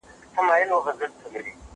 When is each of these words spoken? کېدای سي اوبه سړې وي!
کېدای 0.35 0.63
سي 0.69 0.73
اوبه 0.75 0.91
سړې 0.97 1.39
وي! 1.43 1.53